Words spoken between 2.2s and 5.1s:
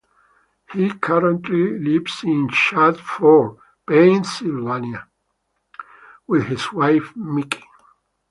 in Chadds Ford, Pennsylvania,